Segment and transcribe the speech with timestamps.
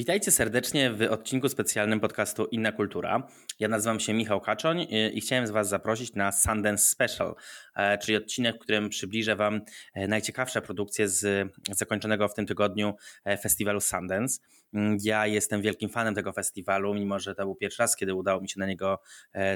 [0.00, 3.28] Witajcie serdecznie w odcinku specjalnym podcastu Inna Kultura.
[3.58, 7.34] Ja nazywam się Michał Kaczoń i chciałem z Was zaprosić na Sundance Special,
[7.76, 9.60] e, czyli odcinek, w którym przybliżę Wam
[9.94, 12.94] e, najciekawsze produkcje z zakończonego w tym tygodniu
[13.24, 14.40] e, festiwalu Sundance.
[14.74, 18.40] Mm, ja jestem wielkim fanem tego festiwalu, mimo że to był pierwszy raz, kiedy udało
[18.40, 19.00] mi się na niego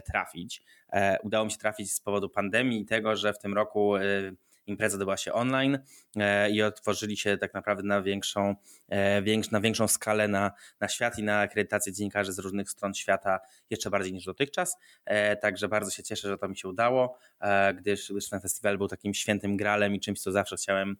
[0.06, 0.62] trafić.
[1.22, 3.94] Udało mi się trafić z powodu pandemii i tego, że w tym roku
[4.66, 5.78] impreza odbyła się online
[6.16, 8.54] e, i otworzyli się tak naprawdę na większą,
[8.88, 9.22] e,
[9.52, 13.90] na większą skalę na, na świat i na akredytację dziennikarzy z różnych stron świata jeszcze
[13.90, 14.76] bardziej niż dotychczas.
[15.04, 17.18] E, także bardzo się cieszę, że to mi się udało,
[17.74, 20.96] gdyż, ten festiwal był takim świętym gralem i czymś, co zawsze chciałem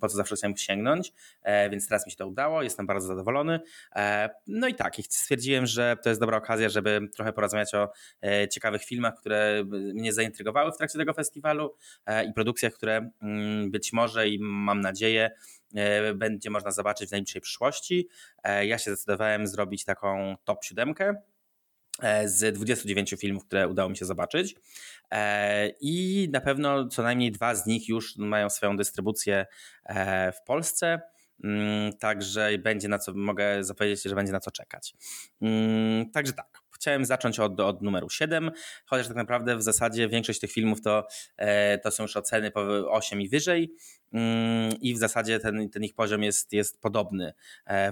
[0.00, 3.60] po co zawsze chciałem sięgnąć, e, więc teraz mi się to udało, jestem bardzo zadowolony.
[3.96, 8.48] E, no i tak, stwierdziłem, że to jest dobra okazja, żeby trochę porozmawiać o e,
[8.48, 11.74] ciekawych filmach, które mnie zaintrygowały w trakcie tego festiwalu
[12.28, 15.30] i produkcjach, które mm, być może i mam nadzieję
[16.14, 18.08] będzie można zobaczyć w najbliższej przyszłości.
[18.62, 21.14] Ja się zdecydowałem zrobić taką top siódemkę
[22.24, 24.54] z 29 filmów, które udało mi się zobaczyć.
[25.10, 29.46] E, I na pewno co najmniej dwa z nich już mają swoją dystrybucję
[29.84, 31.00] e, w Polsce.
[31.44, 34.94] Mm, także będzie na co, mogę zapowiedzieć, że będzie na co czekać.
[35.42, 38.50] Mm, także tak, chciałem zacząć od, od numeru 7,
[38.86, 41.06] chociaż tak naprawdę w zasadzie większość tych filmów to,
[41.82, 42.60] to są już oceny po
[42.90, 43.74] 8 i wyżej
[44.12, 47.32] mm, i w zasadzie ten, ten ich poziom jest, jest podobny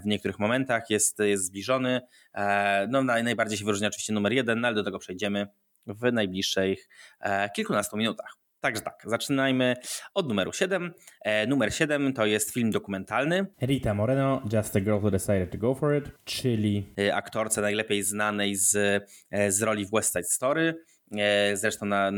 [0.03, 2.01] w niektórych momentach, jest, jest zbliżony.
[2.89, 5.47] No najbardziej się wyróżnia oczywiście numer 1, no ale do tego przejdziemy
[5.87, 6.89] w najbliższych
[7.55, 8.44] kilkunastu minutach.
[8.65, 9.77] Także tak, zaczynajmy
[10.15, 10.95] od numeru 7.
[11.25, 13.47] E, numer 7 to jest film dokumentalny.
[13.63, 18.03] Rita Moreno, Just a Girl Who Decided to Go For It, czyli e, aktorce najlepiej
[18.03, 18.77] znanej z,
[19.31, 20.75] e, z roli w West Side Story,
[21.17, 22.13] e, zresztą na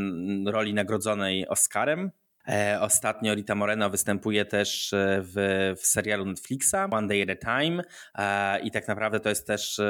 [0.46, 2.10] roli nagrodzonej Oscarem.
[2.48, 7.60] E, ostatnio Rita Moreno występuje też e, w, w serialu Netflixa One Day at a
[7.60, 7.82] Time
[8.14, 9.80] e, i tak naprawdę to jest też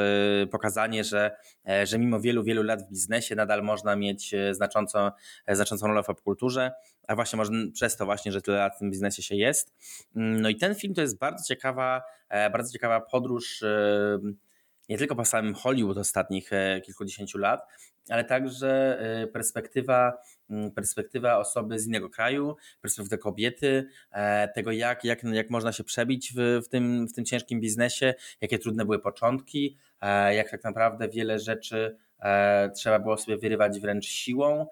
[0.50, 1.36] pokazanie, że,
[1.84, 5.12] że mimo wielu, wielu lat w biznesie nadal można mieć znacząco,
[5.48, 6.72] znaczącą rolę w popkulturze,
[7.08, 9.74] a właśnie może przez to właśnie, że tyle lat w tym biznesie się jest.
[10.16, 13.64] Mm, no i ten film to jest bardzo ciekawa, bardzo ciekawa podróż
[14.88, 16.50] nie tylko po samym Hollywood ostatnich
[16.84, 17.60] kilkudziesięciu lat,
[18.08, 18.98] ale także
[19.32, 20.12] perspektywa
[20.74, 26.32] perspektywa osoby z innego kraju, perspektywa kobiety, e, tego jak, jak, jak można się przebić
[26.36, 31.08] w, w, tym, w tym ciężkim biznesie, jakie trudne były początki, e, jak tak naprawdę
[31.08, 34.66] wiele rzeczy e, trzeba było sobie wyrywać wręcz siłą,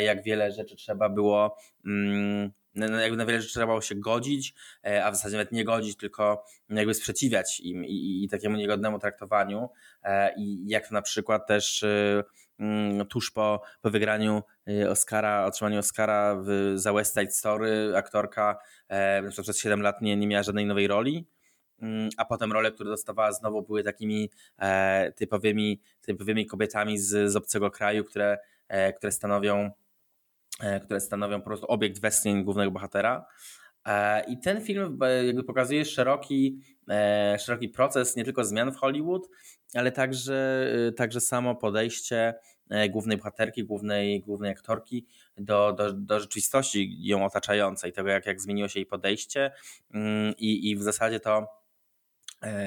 [0.00, 4.54] jak wiele rzeczy trzeba było mm, jakby na wiele rzeczy trzeba było się godzić,
[5.04, 9.68] a w zasadzie nawet nie godzić, tylko jakby sprzeciwiać im i, i, takiemu niegodnemu traktowaniu
[10.36, 12.22] i jak na przykład też Mm,
[13.08, 19.30] tuż po, po wygraniu y, Oscara, otrzymaniu Oscara w, za West Side Story, aktorka e,
[19.30, 21.26] przez 7 lat nie, nie miała żadnej nowej roli,
[21.82, 27.36] mm, a potem role, które dostawała znowu były takimi e, typowymi, typowymi kobietami z, z
[27.36, 28.38] obcego kraju, które,
[28.68, 29.70] e, które stanowią
[30.84, 33.26] które stanowią po prostu obiekt westchnień głównego bohatera.
[34.28, 36.58] I ten film jakby pokazuje szeroki,
[37.38, 39.28] szeroki proces nie tylko zmian w Hollywood,
[39.74, 42.34] ale także, także samo podejście
[42.70, 45.06] e, głównej bohaterki, głównej, głównej aktorki
[45.38, 49.50] do, do, do rzeczywistości ją otaczającej, tego jak, jak zmieniło się jej podejście
[49.94, 51.63] mm, i, i w zasadzie to E,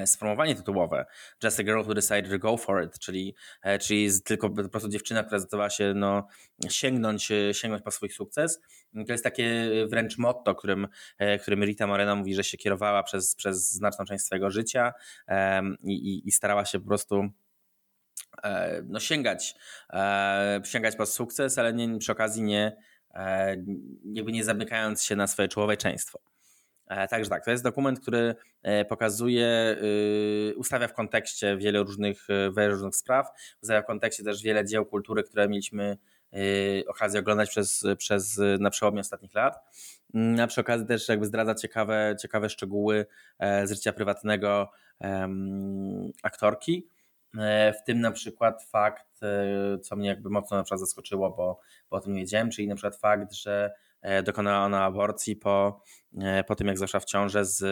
[0.06, 1.06] sformułowanie tytułowe
[1.44, 4.88] Just a Girl Who Decided to Go For It, czyli, e, czyli tylko po prostu
[4.88, 6.28] dziewczyna, która zdecydowała się no,
[6.68, 8.60] sięgnąć, e, sięgnąć po swój sukces.
[9.06, 10.88] To jest takie wręcz motto, którym,
[11.42, 14.92] którym Rita Moreno mówi, że się kierowała przez, przez znaczną część swojego życia
[15.82, 17.28] i, i, i starała się po prostu
[18.84, 19.54] no, sięgać,
[20.64, 22.76] sięgać po sukces, ale nie, przy okazji nie,
[24.12, 26.20] jakby nie zamykając się na swoje człowieczeństwo.
[26.20, 26.37] E,
[26.88, 32.52] także tak, to jest dokument, który e, pokazuje, y, ustawia w kontekście wiele różnych, e,
[32.52, 33.30] wiele różnych spraw,
[33.62, 35.98] ustawia w kontekście też wiele dzieł kultury, które mieliśmy
[36.86, 39.58] okazję oglądać przez, przez na przełomie ostatnich lat.
[40.14, 43.06] Mm, a przy okazji też jakby zdradza ciekawe, ciekawe szczegóły
[43.64, 44.70] z życia prywatnego
[46.22, 46.88] aktorki.
[47.78, 49.20] W tym na przykład fakt,
[49.82, 51.60] co mnie jakby mocno na przykład zaskoczyło, bo,
[51.90, 53.87] bo o tym nie wiedziałem, czyli na przykład fakt, że E,
[54.24, 55.82] dokonała ona aborcji po,
[56.20, 57.64] e, po tym, jak zaszła w ciążę z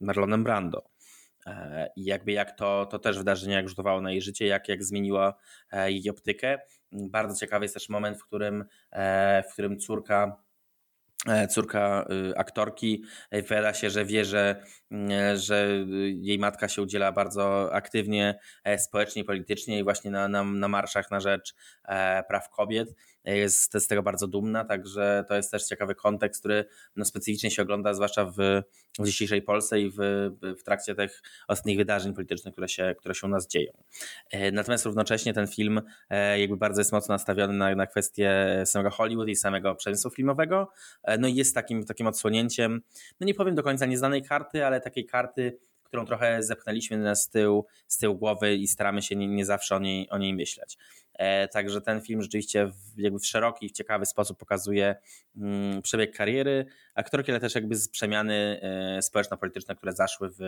[0.00, 0.82] Marlonem Brando.
[1.46, 4.84] E, I jakby jak to, to też wydarzenie jak rzutowało na jej życie, jak, jak
[4.84, 5.34] zmieniło
[5.86, 6.58] jej optykę.
[6.92, 8.64] Bardzo ciekawy jest też moment, w którym,
[9.48, 10.42] w którym córka
[11.28, 15.68] E, córka y, aktorki, e, wypowiada się, że wie, że, mm, że
[16.14, 21.10] jej matka się udziela bardzo aktywnie e, społecznie politycznie i właśnie na, na, na marszach
[21.10, 21.54] na rzecz
[22.28, 22.94] praw kobiet.
[23.24, 26.64] Jest z tego bardzo dumna, także to jest też ciekawy kontekst, który
[26.96, 28.62] no, specyficznie się ogląda, zwłaszcza w,
[28.98, 29.96] w dzisiejszej Polsce i w,
[30.58, 33.72] w trakcie tych ostatnich wydarzeń politycznych, które się, które się u nas dzieją.
[34.52, 35.82] Natomiast równocześnie ten film
[36.38, 40.72] jakby bardzo jest mocno nastawiony na, na kwestię samego Hollywood i samego przemysłu filmowego,
[41.18, 42.82] no i jest takim, takim odsłonięciem,
[43.20, 45.58] no nie powiem do końca nieznanej karty, ale takiej karty,
[45.92, 49.78] którą trochę zepchnęliśmy z tyłu, z tyłu głowy i staramy się nie, nie zawsze o
[49.78, 50.78] niej, o niej myśleć.
[51.14, 54.96] E, także ten film rzeczywiście w, jakby w szeroki, w ciekawy sposób pokazuje
[55.36, 60.38] mm, przebieg kariery aktorki, ale też jakby z przemiany e, społeczno-polityczne, które zaszły w,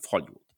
[0.00, 0.52] w Hollywood.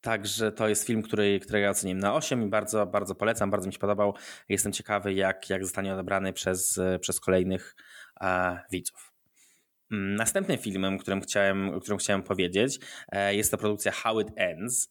[0.00, 3.66] Także to jest film, który, który ja oceniłem na 8 i bardzo, bardzo polecam, bardzo
[3.66, 4.14] mi się podobał.
[4.48, 7.76] Jestem ciekawy, jak, jak zostanie odebrany przez, przez kolejnych
[8.72, 9.09] widzów.
[9.92, 12.78] Mm, następnym filmem, którym chciałem, o którym chciałem powiedzieć,
[13.08, 14.90] e, jest to produkcja How It Ends.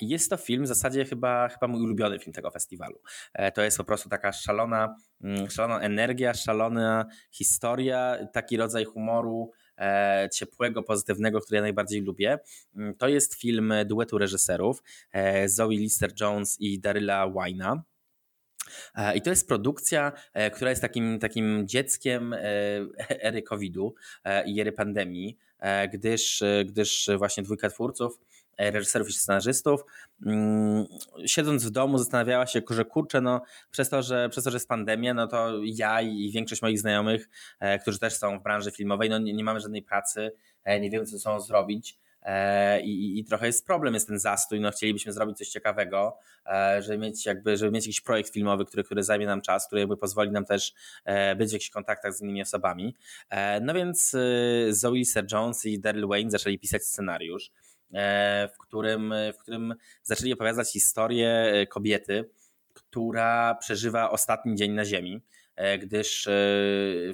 [0.00, 3.00] Jest to film w zasadzie chyba, chyba mój ulubiony film tego festiwalu.
[3.34, 9.50] E, to jest po prostu taka szalona, mm, szalona energia, szalona historia, taki rodzaj humoru,
[9.78, 12.38] E, ciepłego, pozytywnego, który ja najbardziej lubię.
[12.76, 14.82] Mm, to jest film duetu reżyserów
[15.46, 17.82] Zoe Lister-Jones i Daryla Wina.
[18.94, 20.12] E, I to jest produkcja,
[20.52, 22.34] która jest takim, takim dzieckiem
[23.28, 23.94] ery COVID-u
[24.46, 25.38] i ery pandemii,
[25.92, 28.20] gdyż, gdyż właśnie dwójka twórców
[28.56, 29.84] E, reżyserów i scenarzystów,
[30.26, 30.86] mm,
[31.26, 34.68] siedząc w domu zastanawiała się, że kurczę, no przez to, że, przez to, że jest
[34.68, 37.28] pandemia, no to ja i większość moich znajomych,
[37.60, 40.32] e, którzy też są w branży filmowej, no nie, nie mamy żadnej pracy,
[40.64, 41.98] e, nie wiemy co ze sobą zrobić.
[42.82, 44.60] I, I, trochę jest problem, jest ten zastój.
[44.60, 46.18] No, chcielibyśmy zrobić coś ciekawego,
[46.80, 49.96] żeby mieć, jakby, żeby mieć jakiś projekt filmowy, który, który zajmie nam czas, który jakby
[49.96, 50.74] pozwoli nam też
[51.36, 52.96] być w jakichś kontaktach z innymi osobami.
[53.60, 54.16] No więc
[54.68, 57.50] Zoe Sir Jones i Daryl Wayne zaczęli pisać scenariusz.
[57.94, 62.30] E, w którym, w którym zaczęli opowiadać historię e, kobiety,
[62.72, 65.20] która przeżywa ostatni dzień na Ziemi
[65.56, 66.28] e, gdyż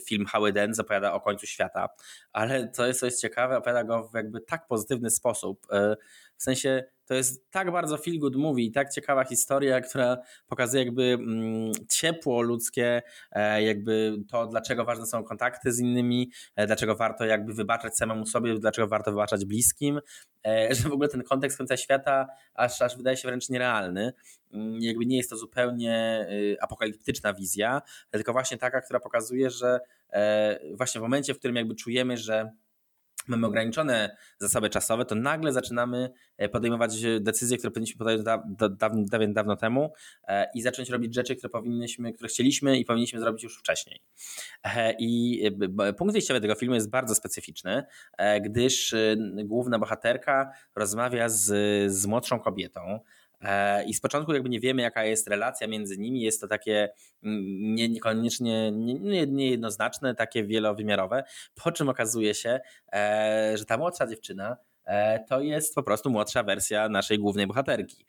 [0.06, 1.88] film Howard End zapowiada o końcu świata,
[2.32, 5.66] ale co jest, co jest ciekawe, opowiada go w jakby tak pozytywny sposób,
[6.36, 10.16] w sensie to jest tak bardzo feel good movie i tak ciekawa historia, która
[10.46, 16.66] pokazuje jakby mm, ciepło ludzkie, e, jakby to, dlaczego ważne są kontakty z innymi, e,
[16.66, 20.00] dlaczego warto jakby wybaczać samemu sobie, dlaczego warto wybaczać bliskim,
[20.46, 24.12] e, że w ogóle ten kontekst końca świata aż, aż wydaje się wręcz nierealny.
[24.52, 29.80] Mm, jakby nie jest to zupełnie y, apokaliptyczna wizja, tylko właśnie taka, która pokazuje, że
[30.74, 32.50] właśnie w momencie, w którym jakby czujemy, że
[33.28, 39.04] mamy ograniczone zasoby czasowe, to nagle zaczynamy e, podejmować decyzje, które powinniśmy podjąć dawno, dawno,
[39.28, 39.92] dawno temu
[40.28, 44.00] e, i zacząć robić rzeczy, które powinniśmy, które chcieliśmy i powinniśmy zrobić już wcześniej.
[44.64, 45.42] E, I
[45.98, 47.84] punkt wyjściowy tego filmu jest bardzo specyficzny,
[48.42, 48.94] gdyż
[49.44, 51.44] główna bohaterka rozmawia z,
[51.92, 53.19] z młodszą kobietą, E,
[53.87, 56.20] I z początku jakby nie wiemy, jaka jest relacja między nimi.
[56.20, 56.88] Jest to takie
[57.22, 61.25] mm, nie, niekoniecznie nie, niejednoznaczne, takie wielowymiarowe.
[61.54, 62.60] Po czym okazuje się,
[62.92, 64.69] e, że ta młodsza dziewczyna e,
[65.28, 68.06] to jest po prostu młodsza wersja naszej głównej bohaterki.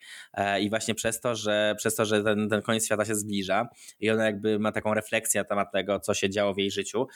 [0.60, 3.68] I właśnie przez to, że, przez to, że ten, ten koniec świata się zbliża
[4.00, 7.06] i ona jakby ma taką refleksję na temat tego, co się działo w jej życiu,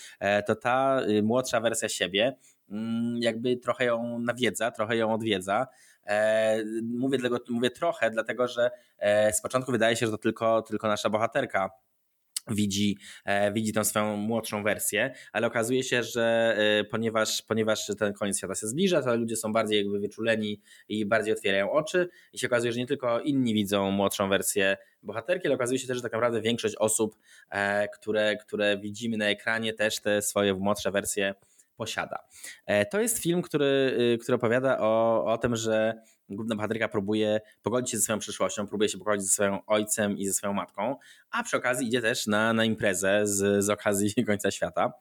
[0.47, 2.37] to ta y, młodsza wersja siebie
[2.71, 5.67] mm, jakby trochę ją nawiedza, trochę ją odwiedza
[6.07, 10.63] E, mówię, dlatego, mówię trochę, dlatego że e, z początku wydaje się, że to tylko,
[10.63, 11.71] tylko nasza bohaterka
[12.49, 16.57] widzi, e, widzi tą swoją młodszą wersję, ale okazuje się, że
[16.91, 21.33] ponieważ, ponieważ ten koniec świata się zbliża, to ludzie są bardziej jakby wyczuleni i bardziej
[21.33, 25.79] otwierają oczy i się okazuje, że nie tylko inni widzą młodszą wersję bohaterki, ale okazuje
[25.79, 27.17] się też, że tak naprawdę większość osób,
[27.95, 31.35] które, które widzimy na ekranie też te swoje młodsze wersje
[31.77, 32.19] posiada.
[32.67, 35.95] E, to jest film, który, y, który opowiada o, o tym, że
[36.29, 40.27] główna bohaterka próbuje pogodzić się ze swoją przyszłością, próbuje się pogodzić ze swoim ojcem i
[40.27, 40.97] ze swoją matką,
[41.31, 44.93] a przy okazji idzie też na, na imprezę z, z okazji końca świata.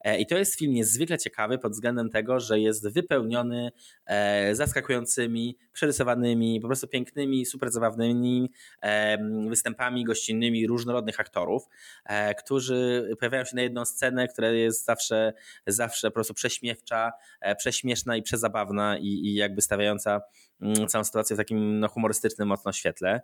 [0.00, 3.72] E, I to jest film niezwykle ciekawy pod względem tego, że jest wypełniony
[4.06, 8.50] e, zaskakującymi, przerysowanymi, po prostu pięknymi, super zabawnymi
[8.82, 11.68] e, występami gościnnymi różnorodnych aktorów,
[12.38, 15.32] którzy pojawiają się na jedną scenę, która jest zawsze,
[15.66, 17.12] zawsze po prostu prześmiewcza,
[17.58, 20.20] prześmieszna i przezabawna i, i jakby stawiająca
[20.88, 23.20] całą sytuację w takim no, humorystycznym mocno świetle.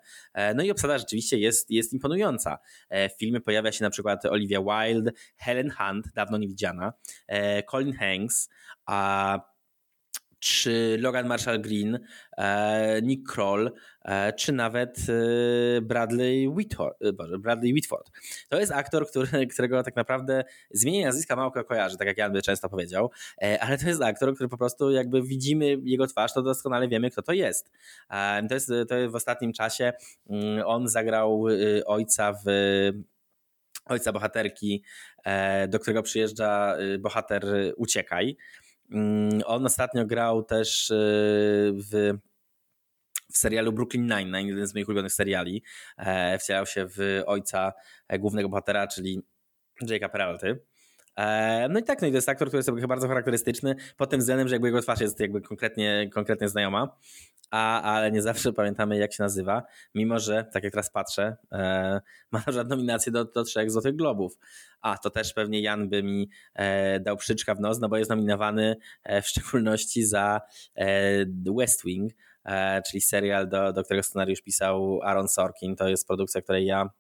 [0.55, 2.59] No i obsada rzeczywiście jest, jest imponująca.
[2.91, 6.93] W filmie pojawia się na przykład Olivia Wilde, Helen Hunt, dawno nie widziana,
[7.29, 8.49] E, Colin Hanks,
[8.87, 9.41] a
[10.39, 11.99] czy Logan Marshall Green,
[12.39, 13.73] e, Nick Kroll,
[14.05, 16.97] e, czy nawet e, Bradley Whitford,
[17.39, 18.11] Bradley Whitford.
[18.49, 22.33] To jest aktor, który, którego tak naprawdę zmienienie nazwiska mało kto kojarzy, tak jak Jan
[22.33, 23.11] by często powiedział,
[23.61, 27.23] ale to jest aktor, który po prostu jakby widzimy jego twarz, to doskonale wiemy, kto
[27.23, 27.71] to jest.
[28.49, 29.93] To jest, to jest w ostatnim czasie
[30.31, 31.45] mm, on zagrał
[31.87, 32.49] ojca w
[33.87, 34.83] ojca bohaterki,
[35.69, 38.37] do którego przyjeżdża bohater Uciekaj.
[38.91, 40.95] Mm, on ostatnio grał też e,
[41.73, 42.19] w,
[43.33, 45.63] w serialu Brooklyn Nine-Nine, jeden z moich ulubionych seriali.
[45.99, 47.73] E, wcielał się w ojca
[48.09, 49.23] e, głównego bohatera, czyli
[49.83, 50.61] Jake'a Peralty.
[51.71, 54.49] No i tak, no i to jest aktor, który jest bardzo charakterystyczny pod tym względem,
[54.49, 56.97] że jakby jego twarz jest jakby konkretnie, konkretnie znajoma
[57.51, 59.63] a, ale nie zawsze pamiętamy, jak się nazywa,
[59.95, 63.97] mimo że, tak jak teraz patrzę, e, ma na przykład nominację do, do trzech Złotych
[63.97, 64.39] Globów.
[64.81, 68.11] A, to też pewnie Jan by mi e, dał przyczka w nos, no bo jest
[68.11, 70.41] nominowany e, w szczególności za
[71.59, 72.13] West Wing,
[72.87, 75.77] czyli serial, do, do którego scenariusz pisał Aaron Sorkin.
[75.77, 76.91] To jest produkcja, której ja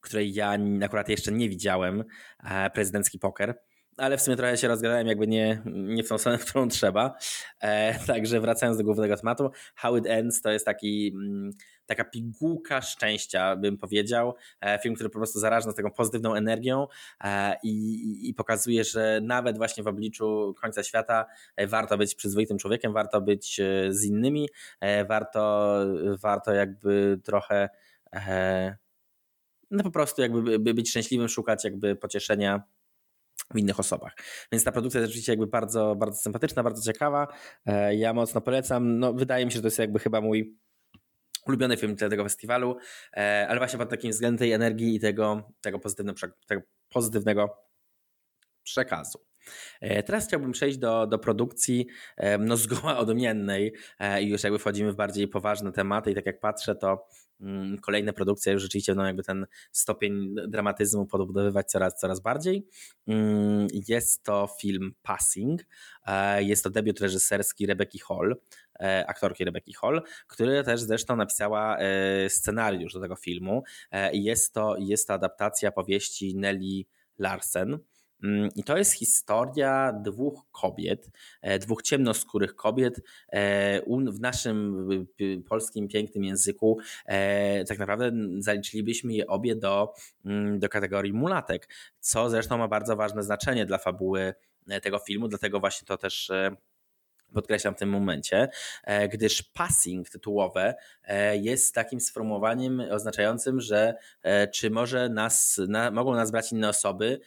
[0.00, 2.04] której ja akurat jeszcze nie widziałem,
[2.44, 3.54] e, prezydencki poker
[3.96, 7.14] ale w sumie trochę się rozgadałem jakby nie, nie w tą stronę, w którą trzeba.
[7.60, 11.50] E, także wracając do głównego tematu, How It Ends to jest taki, mm,
[11.86, 14.34] taka pigułka szczęścia, bym powiedział.
[14.60, 16.86] E, film, który po prostu zaraża nas taką pozytywną energią
[17.24, 21.26] e, i, i, pokazuje, że nawet właśnie w obliczu końca świata
[21.56, 24.48] e, warto być przyzwoitym człowiekiem, warto być e, z innymi,
[25.08, 25.74] warto,
[26.22, 27.68] warto jakby trochę
[29.72, 32.62] no po prostu jakby być szczęśliwym, szukać jakby pocieszenia
[33.54, 34.16] w innych osobach.
[34.52, 37.28] Więc ta produkcja jest rzeczywiście jakby bardzo, bardzo sympatyczna, bardzo ciekawa.
[37.66, 38.98] E, ja mocno polecam.
[38.98, 40.56] No, wydaje mi się, że to jest jakby chyba mój
[41.46, 42.76] ulubiony film tego festiwalu,
[43.16, 47.56] e, ale właśnie pod takim względem tej energii i tego, tego, pozytywnego, tego pozytywnego
[48.62, 49.31] przekazu.
[49.80, 51.86] E, teraz chciałbym przejść do, do produkcji
[52.38, 53.72] no, zgoła odmiennej
[54.20, 57.08] i już jakby wchodzimy w bardziej poważne tematy i tak jak patrzę, to
[57.42, 62.66] Mm, kolejne produkcje już rzeczywiście będą jakby ten stopień dramatyzmu podbudowywać coraz, coraz bardziej.
[63.08, 65.60] Mm, jest to film Passing.
[66.06, 68.36] E, jest to debiut reżyserski Rebecca Hall,
[68.80, 73.62] e, aktorki Rebecca Hall, która też zresztą napisała e, scenariusz do tego filmu.
[74.12, 76.84] Jest to, jest to adaptacja powieści Nelly
[77.18, 77.78] Larsen.
[78.22, 81.10] Mm, I to jest historia dwóch kobiet,
[81.42, 83.80] e, dwóch ciemnoskórych kobiet e,
[84.12, 84.88] w naszym
[85.48, 86.78] polskim pięknym języku.
[87.06, 91.68] E, tak naprawdę zaliczylibyśmy je obie do, mm, do kategorii mulatek,
[92.00, 94.34] co zresztą ma bardzo ważne znaczenie dla fabuły
[94.82, 96.30] tego filmu, dlatego właśnie to też
[97.32, 98.48] podkreślam w tym momencie,
[98.84, 100.74] e, gdyż passing tytułowe
[101.04, 106.68] e, jest takim sformułowaniem oznaczającym, że e, czy może nas, na, mogą nas brać inne
[106.68, 107.20] osoby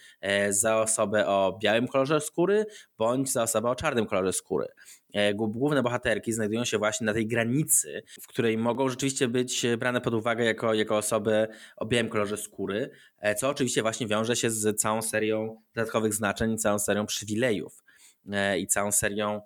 [0.49, 2.65] za osobę o białym kolorze skóry,
[2.97, 4.67] bądź za osobę o czarnym kolorze skóry.
[5.35, 10.13] Główne bohaterki znajdują się właśnie na tej granicy, w której mogą rzeczywiście być brane pod
[10.13, 11.47] uwagę jako, jako osoby
[11.77, 12.89] o białym kolorze skóry,
[13.37, 17.83] co oczywiście właśnie wiąże się z całą serią dodatkowych znaczeń, całą serią przywilejów
[18.57, 19.41] i całą serią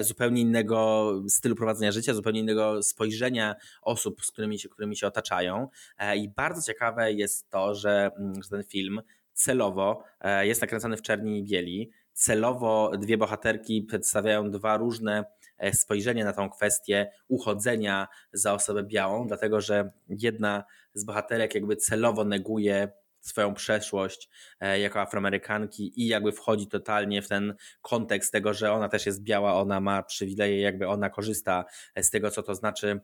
[0.00, 5.68] zupełnie innego stylu prowadzenia życia, zupełnie innego spojrzenia osób, z którymi się, którymi się otaczają.
[5.98, 9.02] E, I bardzo ciekawe jest to, że, mm, że ten film
[9.32, 11.90] celowo e, jest nakręcony w czerni i bieli.
[12.12, 15.24] Celowo dwie bohaterki przedstawiają dwa różne
[15.72, 20.64] spojrzenia na tą kwestię uchodzenia za osobę białą, dlatego że jedna
[20.94, 22.88] z bohaterek jakby celowo neguje
[23.28, 24.28] swoją przeszłość
[24.60, 29.22] e, jako Afroamerykanki i jakby wchodzi totalnie w ten kontekst tego, że ona też jest
[29.22, 31.64] biała, ona ma przywileje, jakby ona korzysta
[31.96, 33.00] z tego, co to znaczy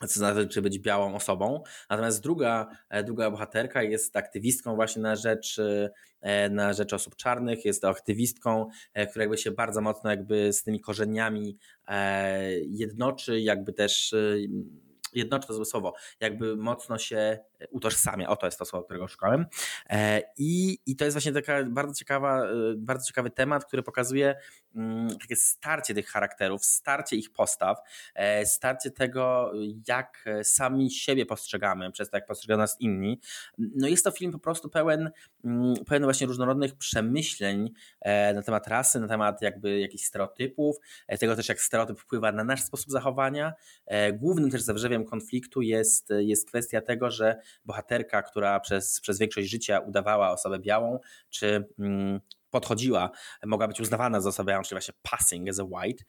[0.00, 1.62] co znaczy być białą osobą.
[1.90, 5.60] Natomiast druga, e, druga bohaterka jest aktywistką właśnie na rzecz,
[6.20, 8.66] e, na rzecz osób czarnych, jest aktywistką,
[9.10, 11.58] która jakby się bardzo mocno jakby z tymi korzeniami
[12.66, 14.14] jednoczy, jakby też
[15.14, 17.38] jednoczy to słowo, jakby mocno się
[17.70, 18.28] utożsamia.
[18.28, 19.46] Oto jest to słowo, którego szukałem.
[19.90, 24.36] E, I, I to jest właśnie taka bardzo ciekawa, e, bardzo ciekawy temat, który pokazuje
[24.74, 27.78] mm, takie starcie tych charakterów, starcie ich postaw,
[28.14, 29.52] e, starcie tego,
[29.88, 33.20] jak sami siebie postrzegamy, przez to, jak postrzegają nas inni.
[33.58, 35.10] No jest to film po prostu pełen,
[35.44, 37.70] mm, pełen właśnie różnorodnych przemyśleń
[38.34, 40.76] na temat rasy, na temat jakby jakichś stereotypów,
[41.20, 43.52] tego też, jak stereotyp wpływa na nasz sposób zachowania.
[44.12, 49.78] Głównym też zawrzewiem konfliktu jest, jest kwestia tego, że bohaterka, która przez, przez większość życia
[49.78, 50.98] udawała osobę białą,
[51.30, 52.20] czy mm,
[52.50, 53.10] podchodziła,
[53.46, 56.04] mogła być uznawana za osobę białą, czyli właśnie passing as a white,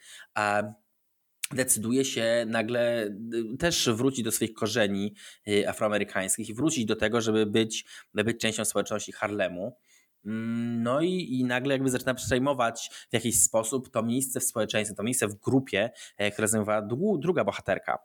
[1.52, 3.06] decyduje się nagle
[3.54, 5.16] y, też wrócić do swoich korzeni
[5.48, 9.78] y, afroamerykańskich i wrócić do tego, żeby być, być częścią społeczności Harlemu.
[10.26, 14.96] Mm, no i, i nagle jakby zaczyna przejmować w jakiś sposób to miejsce w społeczeństwie,
[14.96, 16.88] to miejsce w grupie, e, które zajmowała
[17.20, 18.00] druga bohaterka.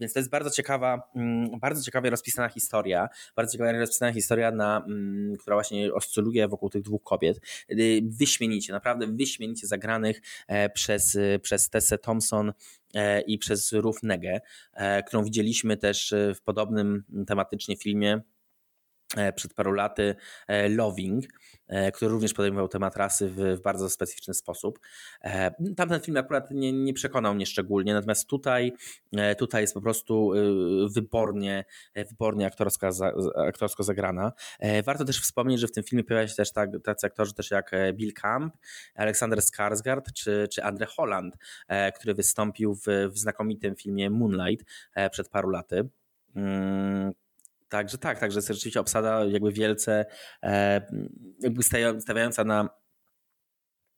[0.00, 4.84] Więc to jest bardzo ciekawa, mm, bardzo ciekawie rozpisana historia, bardzo ciekawie rozpisana historia, na,
[4.86, 7.40] mm, która właśnie oscyluje wokół tych dwóch kobiet.
[7.70, 12.52] Y, wyśmienicie, naprawdę wyśmienicie zagranych e, przez, przez Tessę Thompson
[13.26, 14.40] i przez Ruth Negę,
[15.06, 18.33] którą widzieliśmy też w podobnym tematycznie filmie E,
[19.36, 20.14] przed paru laty
[20.48, 21.24] e, Loving,
[21.66, 24.80] e, który również podejmował temat rasy w, w, bardzo specyficzny sposób.
[25.76, 28.72] Tamten film akurat nie, nie, przekonał mnie szczególnie, natomiast tutaj,
[29.38, 30.32] tutaj jest po prostu
[30.94, 31.64] wybornie,
[32.10, 32.88] wybornie aktorsko,
[33.36, 34.32] aktorsko zagrana.
[34.84, 37.70] Warto też wspomnieć, że w tym filmie pojawiają się też tak, tacy aktorzy też jak
[37.92, 38.56] Bill Camp,
[38.94, 41.36] Aleksander Skarsgård czy, czy Andre Holland,
[41.94, 44.66] który wystąpił w, w znakomitym filmie Moonlight
[45.10, 45.88] przed paru laty.
[47.74, 50.06] Także tak, także jest rzeczywiście obsada jakby wielce
[50.42, 50.86] e,
[51.40, 51.62] jakby
[51.98, 52.68] stawiająca na,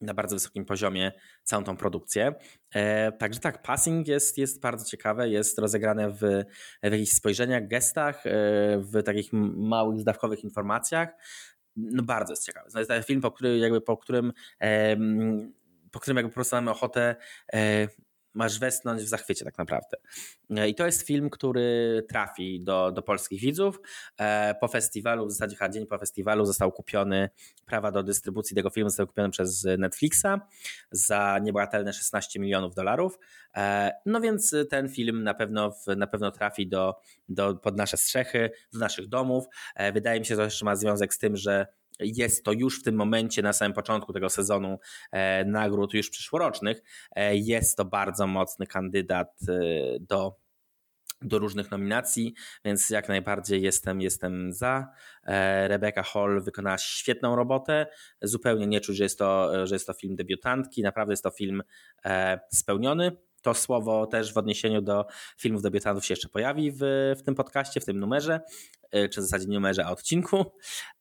[0.01, 1.13] na bardzo wysokim poziomie
[1.45, 2.35] całą tą produkcję.
[2.75, 6.21] E, także tak, passing jest, jest bardzo ciekawe, jest rozegrane w,
[6.83, 8.31] w jakichś spojrzeniach, gestach, e,
[8.79, 11.09] w takich małych, zdawkowych informacjach.
[11.77, 12.71] No bardzo jest ciekawy.
[12.71, 14.33] To jest film, po, który, jakby, po którym
[15.91, 17.17] po którym jakby po prostu mamy ochotę
[18.37, 19.97] masz westnąć w zachwycie tak naprawdę.
[20.51, 23.81] E, I to jest film, który trafi do, do polskich widzów.
[24.19, 27.31] E, po festiwalu, w zasadzie dzień po festiwalu został kupiony,
[27.67, 30.27] prawa do dystrybucji tego filmu zostały kupione przez Netflixa
[30.91, 33.19] za niebagatelne 16 milionów dolarów.
[33.57, 36.95] E, no więc ten film na pewno, na pewno trafi do,
[37.29, 39.45] do, pod nasze strzechy, do naszych domów.
[39.93, 41.67] Wydaje mi się, że to jeszcze ma związek z tym, że
[42.01, 44.79] jest to już w tym momencie, na samym początku tego sezonu
[45.13, 46.83] e, nagród już przyszłorocznych,
[47.17, 49.53] e, jest to bardzo mocny kandydat e,
[50.01, 50.37] do,
[51.23, 52.35] do różnych nominacji,
[52.65, 54.89] więc jak najbardziej jestem, jestem za.
[55.67, 57.87] Rebecca Hall wykonała świetną robotę.
[58.23, 60.83] Zupełnie nie czuć, że jest to, że jest to film debiutantki.
[60.83, 61.63] Naprawdę jest to film
[62.53, 63.13] spełniony
[63.47, 65.07] to słowo też w odniesieniu do
[65.39, 66.79] filmów debiutantów się jeszcze pojawi w,
[67.19, 68.41] w tym podcaście, w tym numerze,
[68.91, 70.45] czy w zasadzie numerze, a odcinku.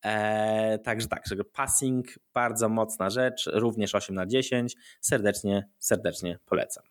[0.05, 4.75] E, także tak, że passing, bardzo mocna rzecz, również 8 na 10.
[5.01, 6.83] Serdecznie, serdecznie polecam.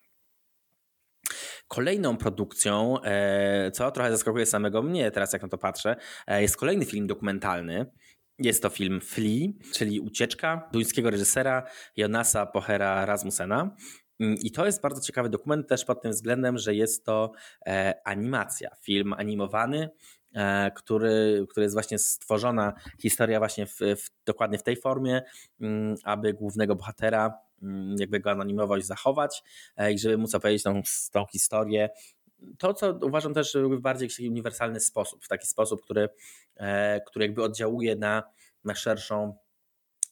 [1.67, 5.95] Kolejną produkcją, e, co trochę zaskakuje samego mnie teraz, jak na to patrzę,
[6.27, 7.85] e, jest kolejny film dokumentalny.
[8.39, 11.63] Jest to film Flea, czyli Ucieczka duńskiego reżysera
[11.97, 13.75] Jonasa Pohera Rasmussena.
[14.19, 17.31] Mm, I to jest bardzo ciekawy dokument też pod tym względem, że jest to
[17.67, 19.89] e, animacja, film animowany, e,
[20.75, 25.21] który, który jest właśnie stworzona historia właśnie w, w, dokładnie w tej formie,
[25.61, 29.43] mm, aby głównego bohatera mm, jakby go anonimować, zachować
[29.77, 31.89] e, i żeby móc opowiedzieć tą, tą historię
[32.57, 36.09] to, co uważam też w bardziej uniwersalny sposób, w taki sposób, który,
[37.07, 38.23] który jakby oddziałuje na,
[38.63, 39.37] na szerszą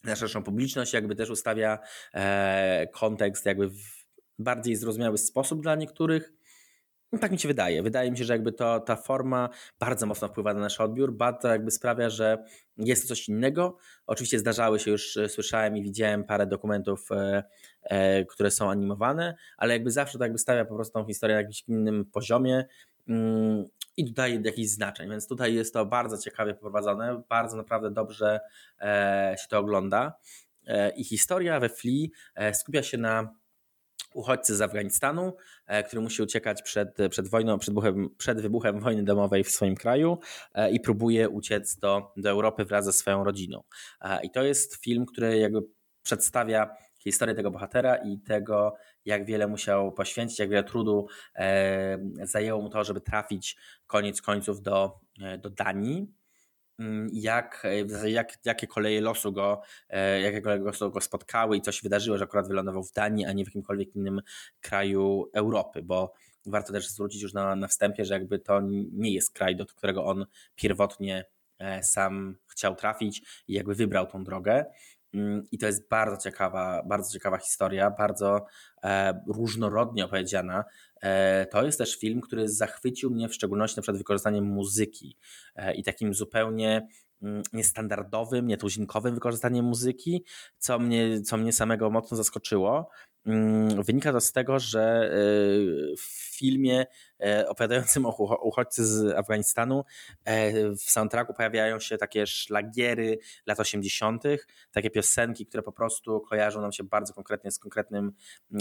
[0.03, 1.79] na szerszą publiczność, jakby też ustawia
[2.13, 4.03] e, kontekst jakby w
[4.39, 6.33] bardziej zrozumiały sposób dla niektórych.
[7.13, 7.83] No, tak mi się wydaje.
[7.83, 9.49] Wydaje mi się, że jakby to, ta forma
[9.79, 12.45] bardzo mocno wpływa na nasz odbiór, bardzo jakby sprawia, że
[12.77, 13.77] jest coś innego.
[14.07, 17.43] Oczywiście zdarzały się już, e, słyszałem i widziałem parę dokumentów, e,
[17.83, 21.41] e, które są animowane, ale jakby zawsze to jakby stawia po prostu tą historię na
[21.41, 22.65] jakimś innym poziomie.
[23.07, 23.65] Mm,
[23.97, 28.39] i dodaje jakichś znaczeń, więc tutaj jest to bardzo ciekawie poprowadzone, bardzo naprawdę dobrze
[29.41, 30.13] się to ogląda.
[30.95, 32.07] I historia we Flea
[32.53, 33.35] skupia się na
[34.13, 35.33] uchodźcy z Afganistanu,
[35.87, 40.17] który musi uciekać przed, przed wojną, przed wybuchem, przed wybuchem wojny domowej w swoim kraju
[40.71, 43.63] i próbuje uciec do, do Europy wraz ze swoją rodziną.
[44.23, 45.61] I to jest film, który jakby
[46.03, 52.61] przedstawia historię tego bohatera i tego, jak wiele musiał poświęcić, jak wiele trudu e, zajęło
[52.61, 56.07] mu to, żeby trafić koniec końców do, e, do Danii.
[56.79, 59.61] Mm, jak, e, jak, jakie koleje losu go,
[60.23, 63.33] jakie koleje losu go spotkały i co się wydarzyło, że akurat wylądował w Danii, a
[63.33, 64.21] nie w jakimkolwiek innym
[64.61, 66.13] kraju Europy, bo
[66.45, 70.05] warto też zwrócić już na, na wstępie, że jakby to nie jest kraj, do którego
[70.05, 71.25] on pierwotnie
[71.81, 74.65] sam chciał trafić i jakby wybrał tą drogę.
[75.13, 78.45] Mm, I to jest bardzo ciekawa, bardzo ciekawa historia, bardzo
[78.83, 80.63] e, różnorodnie opowiedziana.
[81.03, 85.17] E, to jest też film, który zachwycił mnie w szczególności na przykład wykorzystaniem muzyki
[85.55, 86.87] e, i takim zupełnie
[87.21, 90.23] mm, niestandardowym, nietuzinkowym wykorzystaniem muzyki,
[90.57, 92.89] co mnie, co mnie samego mocno zaskoczyło.
[93.25, 95.11] Mm, wynika to z tego, że
[95.97, 96.85] w filmie
[97.23, 98.09] E, opowiadającym o
[98.41, 99.83] uchodźcy z Afganistanu.
[100.25, 104.23] E, w soundtracku pojawiają się takie szlagiery lat 80.,
[104.71, 108.13] takie piosenki, które po prostu kojarzą nam się bardzo konkretnie z, konkretnym,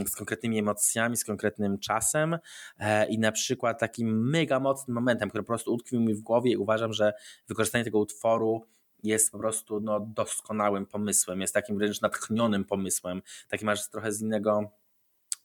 [0.06, 2.38] z konkretnymi emocjami, z konkretnym czasem.
[2.78, 6.52] E, I na przykład takim mega mocnym momentem, który po prostu utkwił mi w głowie
[6.52, 7.12] i uważam, że
[7.48, 8.66] wykorzystanie tego utworu
[9.02, 14.22] jest po prostu no, doskonałym pomysłem, jest takim wręcz natchnionym pomysłem, takim aż trochę z
[14.22, 14.72] innego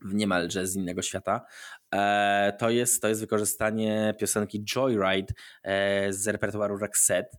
[0.01, 1.45] niemalże z innego świata.
[1.93, 7.37] E, to jest, to jest wykorzystanie piosenki Joyride e, z repertuaru Roxette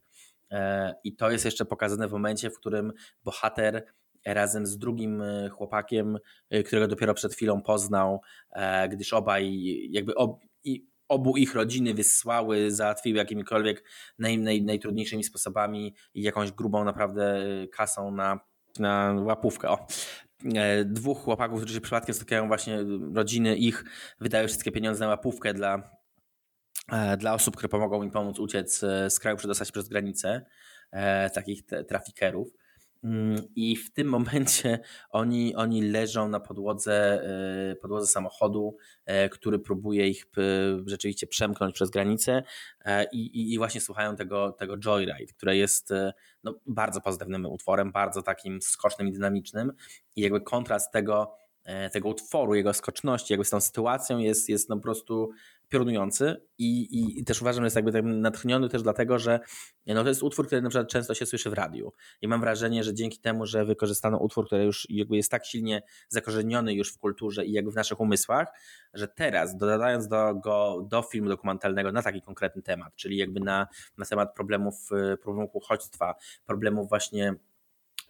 [1.04, 2.92] i to jest jeszcze pokazane w momencie, w którym
[3.24, 3.84] bohater
[4.26, 6.18] razem z drugim chłopakiem,
[6.66, 8.20] którego dopiero przed chwilą poznał,
[8.88, 13.84] gdyż obaj jakby ob, i obu ich rodziny wysłały, załatwiły jakimikolwiek
[14.18, 18.40] naj, naj, najtrudniejszymi sposobami i jakąś grubą naprawdę kasą na,
[18.78, 19.68] na łapówkę.
[19.68, 19.86] O.
[20.54, 22.78] E, dwóch chłopaków, którzy się przypadkiem spotykają właśnie
[23.14, 23.84] rodziny ich,
[24.20, 25.90] wydają wszystkie pieniądze na łapówkę dla,
[26.92, 30.46] e, dla osób, które pomogą im pomóc uciec e, z kraju, przedostać przez granicę,
[31.34, 32.48] takich trafikerów.
[33.04, 34.78] Mm, I w tym momencie
[35.10, 37.22] oni, oni leżą na podłodze,
[37.70, 40.40] e, podłodze samochodu, e, który próbuje ich e,
[40.86, 42.42] rzeczywiście przemknąć przez granicę
[43.12, 45.92] i, i właśnie słuchają tego, tego Joyride, które jest
[46.44, 49.72] no, bardzo pozytywnym utworem, bardzo takim skocznym i dynamicznym.
[50.16, 51.36] I jakby kontrast tego,
[51.92, 55.30] tego utworu, jego skoczności, jakby z tą sytuacją jest, jest no po prostu
[55.68, 59.40] piorunujący i, i, i, też uważam, że jest jakby tak natchniony też dlatego, że
[59.86, 61.92] no to jest utwór, który na przykład często się słyszy w radiu.
[62.20, 65.82] I mam wrażenie, że dzięki temu, że wykorzystano utwór, który już jakby jest tak silnie
[66.08, 68.48] zakorzeniony już w kulturze i jakby w naszych umysłach,
[68.94, 73.66] że teraz dodając do go do filmu dokumentalnego na taki konkretny temat, czyli jakby na,
[73.98, 74.88] na temat problemów,
[75.22, 76.14] problemów uchodźstwa,
[76.46, 77.34] problemów właśnie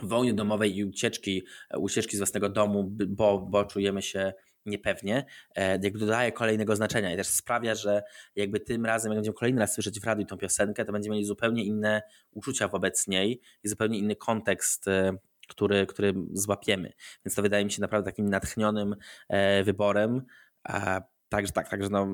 [0.00, 1.42] wojny domowej i ucieczki,
[1.78, 4.32] ucieczki z własnego domu, bo, bo czujemy się
[4.66, 8.02] niepewnie, e, jakby dodaje kolejnego znaczenia i też sprawia, że
[8.36, 11.26] jakby tym razem, jak będziemy kolejny raz słyszeć w radiu tą piosenkę, to będziemy mieli
[11.26, 15.16] zupełnie inne uczucia wobec niej i zupełnie inny kontekst e,
[15.48, 16.92] który, który złapiemy.
[17.24, 18.96] Więc to wydaje mi się naprawdę takim natchnionym
[19.28, 20.22] e, wyborem.
[21.28, 22.08] Także tak, także no,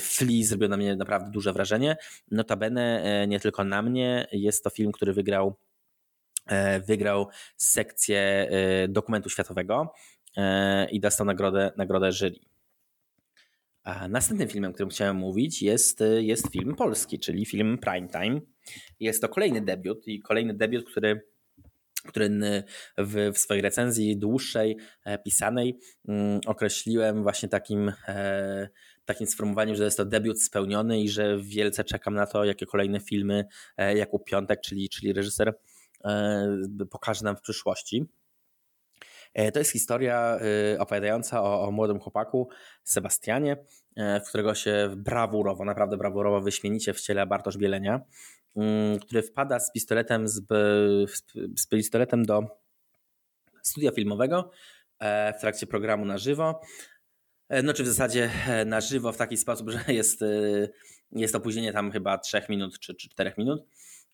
[0.00, 1.96] Flea zrobił na mnie naprawdę duże wrażenie.
[2.30, 5.58] Notabene nie tylko na mnie, jest to film, który wygrał
[6.86, 8.50] wygrał sekcję
[8.88, 9.92] dokumentu światowego
[10.90, 12.34] i dostał nagrodę, nagrodę jury.
[13.82, 18.40] A następnym filmem, o którym chciałem mówić, jest, jest film polski, czyli film Primetime.
[19.00, 21.28] Jest to kolejny debiut i kolejny debiut, który
[22.06, 22.30] który
[22.98, 28.68] w, w, swojej recenzji dłuższej, e, pisanej, mm, określiłem właśnie takim, e,
[29.04, 33.00] takim sformułowaniem, że jest to debiut spełniony i że wielce czekam na to, jakie kolejne
[33.00, 33.44] filmy
[33.94, 35.58] Jakub Piątek, czyli, czyli reżyser,
[36.90, 38.06] pokaże nam w przyszłości.
[39.34, 40.38] E, to jest historia
[40.74, 42.48] e, opowiadająca o, o młodym chłopaku,
[42.84, 43.56] Sebastianie,
[43.96, 48.00] e, w którego się brawurowo, naprawdę brawurowo, wyśmienicie w ciele Bartosz Bielenia,
[48.56, 50.40] mm, który wpada z pistoletem, z,
[51.56, 52.42] z pistoletem do
[53.62, 54.50] studia filmowego
[55.36, 56.60] w trakcie programu na żywo.
[57.62, 58.30] No czy w zasadzie
[58.66, 60.24] na żywo w taki sposób, że jest,
[61.12, 63.64] jest opóźnienie tam chyba 3 minut czy, czy 4 minut.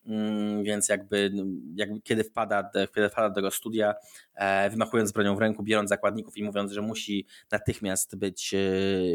[0.06, 1.32] Mm, więc jakby,
[1.74, 3.94] jakby kiedy, wpada, kiedy wpada do tego studia,
[4.34, 8.58] e, wymachując bronią w ręku, biorąc zakładników i mówiąc, że musi natychmiast być, e,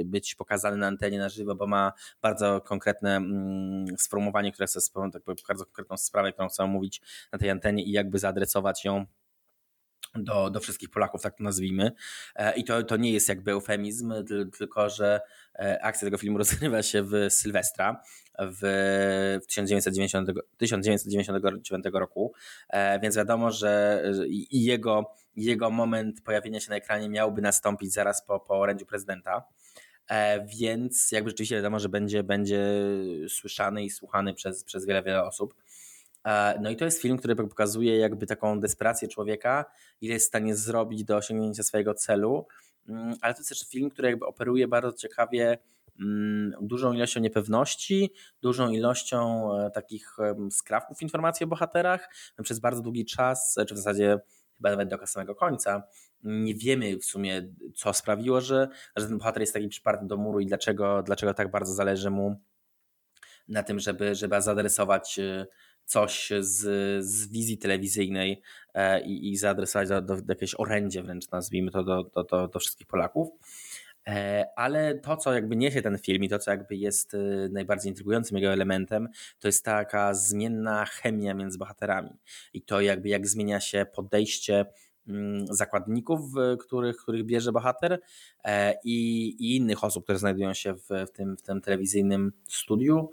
[0.05, 4.79] być pokazany na antenie na żywo, bo ma bardzo konkretne mm, sformułowanie, które chce,
[5.13, 9.05] tak bardzo konkretną sprawę, którą chcę mówić na tej antenie i jakby zaadresować ją
[10.15, 11.91] do, do wszystkich Polaków, tak to nazwijmy.
[12.35, 14.13] E, I to, to nie jest jakby eufemizm,
[14.57, 15.21] tylko że
[15.55, 18.01] e, akcja tego filmu rozgrywa się w Sylwestra
[18.39, 22.33] w 1990, 1999 roku,
[22.69, 28.25] e, więc wiadomo, że i jego, jego moment pojawienia się na ekranie miałby nastąpić zaraz
[28.25, 29.43] po, po orędziu prezydenta.
[30.59, 32.63] Więc jakby rzeczywiście wiadomo, że będzie, będzie
[33.27, 35.53] słyszany i słuchany przez, przez wiele, wiele osób.
[36.29, 39.65] E, no i to jest film, który pokazuje jakby taką desperację człowieka,
[40.01, 42.47] ile jest w stanie zrobić do osiągnięcia swojego celu,
[42.89, 45.57] mm, ale to jest też film, który jakby operuje bardzo ciekawie
[45.99, 50.17] mm, dużą ilością niepewności, dużą ilością e, takich
[50.51, 52.09] skrawków informacji o bohaterach.
[52.43, 54.19] Przez bardzo długi czas, czy w zasadzie
[54.57, 55.83] chyba nawet do samego końca,
[56.23, 60.39] nie wiemy w sumie, co sprawiło, że, że ten bohater jest taki przyparty do muru
[60.39, 62.41] i dlaczego, dlaczego tak bardzo zależy mu
[63.47, 65.45] na tym, żeby, żeby zaadresować e,
[65.89, 66.59] coś z,
[67.05, 68.41] z wizji telewizyjnej
[68.73, 72.59] e, i, i zaadresować do, do, do orędzie wręcz nazwijmy to do, do, do, do
[72.59, 73.29] wszystkich Polaków.
[74.07, 77.17] E, ale to, co jakby niesie ten film i to, co jakby jest e,
[77.51, 79.07] najbardziej intrygującym jego elementem,
[79.39, 82.11] to jest taka zmienna chemia między bohaterami.
[82.53, 84.65] I to jakby jak zmienia się podejście
[85.07, 86.19] mm, zakładników,
[86.59, 87.99] których, których bierze bohater
[88.83, 93.11] i, i innych osób, które znajdują się w, w, tym, w tym telewizyjnym studiu,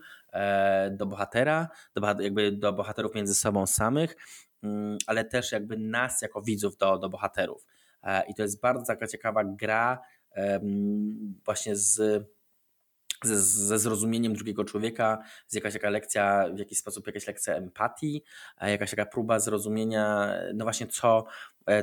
[0.90, 4.16] do bohatera, do, jakby do bohaterów między sobą samych,
[4.62, 7.66] mm, ale też jakby nas jako widzów do, do bohaterów.
[8.03, 10.01] E, I to jest bardzo taka ciekawa gra
[11.44, 12.27] właśnie z
[13.25, 18.22] ze, ze zrozumieniem drugiego człowieka, z jakaś taka lekcja, w jakiś sposób jakaś lekcja empatii,
[18.61, 21.25] jakaś taka próba zrozumienia, no właśnie co,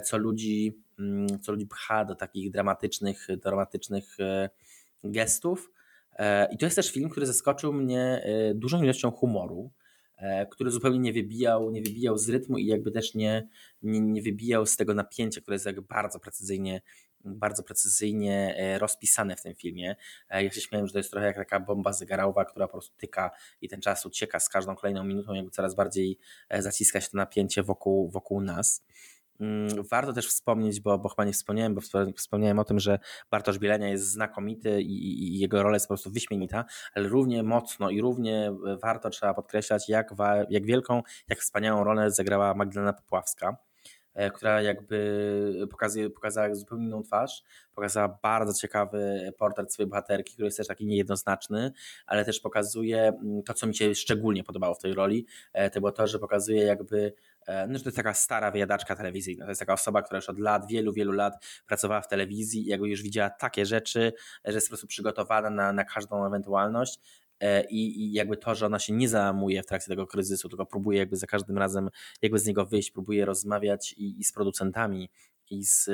[0.03, 4.17] co ludzi, mm, co ludzi pcha do takich dramatycznych, dramatycznych
[5.03, 5.71] gestów.
[6.51, 9.71] I to jest też film, który zaskoczył mnie dużą ilością humoru.
[10.23, 13.47] E, który zupełnie nie wybijał, nie wybijał z rytmu i jakby też nie,
[13.81, 16.81] nie, nie wybijał z tego napięcia, które jest jakby bardzo precyzyjnie
[17.25, 19.95] bardzo precyzyjnie e, rozpisane w tym filmie.
[20.29, 22.97] E, ja się śmiałem, że to jest trochę jak taka bomba zegarowa, która po prostu
[22.97, 26.17] tyka i ten czas ucieka z każdą kolejną minutą, jakby coraz bardziej
[26.59, 28.83] zaciska się to napięcie wokół, wokół nas.
[29.39, 31.81] Mm, warto też wspomnieć, bo, bo chyba nie wspomniałem, bo
[32.17, 32.99] wspomniałem o tym, że
[33.31, 36.65] Bartosz Bielenia jest znakomity i, i, jego rola jest po prostu wyśmienita,
[36.95, 40.13] ale równie mocno i równie warto trzeba podkreślać, jak,
[40.49, 43.47] jak wielką, jak wspaniałą rolę zagrała Magdalena Popławska.
[43.49, 43.72] e,
[44.33, 47.43] która jakby pokazuje, pokazała zupełnie inną twarz,
[47.75, 51.71] pokazała bardzo ciekawy portret swojej bohaterki, który jest też taki niejednoznaczny,
[52.05, 55.79] ale też pokazuje mm, to, co mi się szczególnie podobało w tej roli, e, to
[55.79, 57.13] było to, że pokazuje jakby
[57.45, 59.45] E, no, że to jest taka stara wyjadaczka telewizyjna.
[59.45, 62.67] To jest taka osoba, która już od lat, wielu, wielu lat pracowała w telewizji i
[62.67, 64.13] jakby już widziała takie rzeczy,
[64.45, 66.99] że jest po prostu przygotowana na, na każdą ewentualność.
[67.43, 70.99] E, I, jakby to, że ona się nie załamuje w trakcie tego kryzysu, tylko próbuje
[70.99, 71.89] jakby za każdym razem
[72.21, 75.09] jakby z niego wyjść, próbuje rozmawiać i, i z producentami,
[75.49, 75.89] i z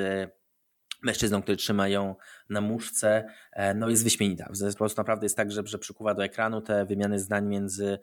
[1.02, 2.14] mężczyzną, który trzyma ją
[2.48, 4.48] na muszce, e, no jest wyśmienita.
[4.72, 7.98] Po prostu naprawdę jest tak, że, że przykuwa do ekranu te wymiany zdań między,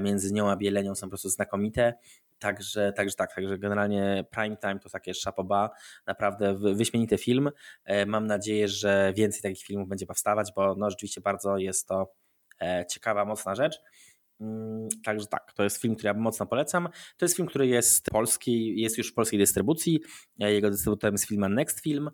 [0.00, 1.94] między nią a Bielenią są po prostu znakomite.
[2.38, 5.70] Także, także tak, także generalnie Prime Time to takie szapoba,
[6.06, 7.50] naprawdę wyśmienity film.
[7.84, 12.02] E, mam nadzieję, że więcej takich filmów będzie powstawać, bo no rzeczywiście bardzo jest to
[12.02, 12.27] e,
[12.88, 13.80] ciekawa, mocna rzecz.
[14.40, 16.88] Mm, także tak, to jest film, który ja mocno polecam.
[17.16, 20.00] To jest film, który jest polski, jest już w polskiej dystrybucji.
[20.40, 22.10] E, jego dystrybutorem jest firma Next Film,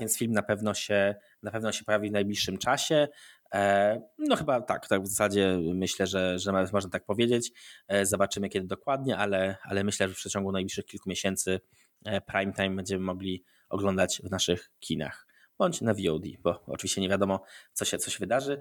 [0.00, 3.08] więc film na pewno się, na pewno się pojawi w najbliższym czasie.
[3.54, 7.52] E, no chyba tak, tak w zasadzie myślę, że, że można tak powiedzieć.
[7.88, 11.60] E, zobaczymy kiedy dokładnie, ale, ale myślę, że w przeciągu najbliższych kilku miesięcy
[12.04, 15.26] e, prime time będziemy mogli oglądać w naszych kinach
[15.58, 17.40] bądź na VOD, bo oczywiście nie wiadomo,
[17.72, 18.58] co się, co się wydarzy.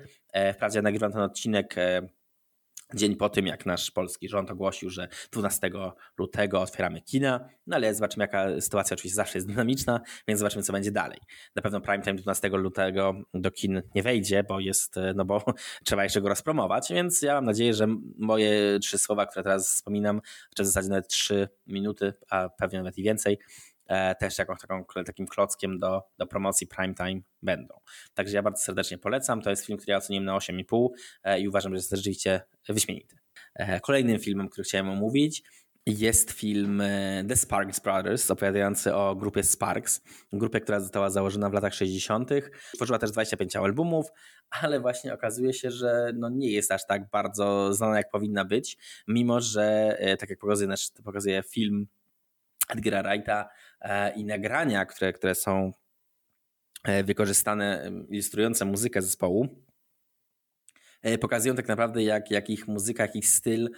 [0.54, 1.76] Wprawdzie nagrywam ten odcinek
[2.94, 5.70] dzień po tym, jak nasz polski rząd ogłosił, że 12
[6.18, 10.74] lutego otwieramy kina, no ale zobaczymy, jaka sytuacja oczywiście zawsze jest dynamiczna, więc zobaczymy, co
[10.74, 11.20] będzie dalej.
[11.56, 15.44] Na pewno prime time 12 lutego do kin nie wejdzie, bo jest, no bo
[15.86, 20.22] trzeba jeszcze go rozpromować, więc ja mam nadzieję, że moje trzy słowa, które teraz wspominam,
[20.56, 23.73] czy w zasadzie nawet trzy minuty, a pewnie nawet i więcej, E,
[24.20, 27.76] też jako taką, takim klockiem do, do promocji primetime będą.
[28.14, 29.42] Także ja bardzo serdecznie polecam.
[29.42, 30.88] To jest film, który ja oceniłem na 8,5
[31.24, 33.16] e, i uważam, że jest rzeczywiście wyśmienity.
[33.56, 35.44] E, kolejnym filmem, który chciałem omówić,
[35.86, 36.84] jest film
[37.28, 40.02] The Sparks Brothers, opowiadający o grupie Sparks,
[40.34, 42.30] grupie, która została założona w latach 60.
[42.76, 44.06] Tworzyła też 25 albumów,
[44.62, 48.78] ale właśnie okazuje się, że no nie jest aż tak bardzo znana, jak powinna być,
[49.08, 51.88] mimo że, tak jak pokazuje, nasz, pokazuje film
[52.70, 53.73] Edgara Wrighta, E,
[54.16, 55.72] i nagrania, które, które są
[56.84, 59.48] e, wykorzystane, ilustrujące muzykę zespołu,
[61.02, 63.70] e, pokazują tak naprawdę, jak, jak ich muzyka, jak ich styl,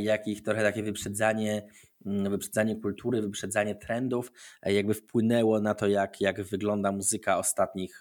[0.00, 1.62] jak ich trochę takie wyprzedzanie,
[2.06, 8.00] mm, wyprzedzanie kultury, wyprzedzanie trendów, jakby wpłynęło na to, jak, jak wygląda muzyka ostatnich